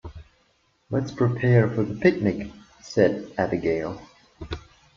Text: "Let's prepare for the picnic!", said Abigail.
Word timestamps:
"Let's 0.89 1.11
prepare 1.11 1.69
for 1.69 1.83
the 1.83 1.93
picnic!", 1.93 2.49
said 2.81 3.31
Abigail. 3.37 4.01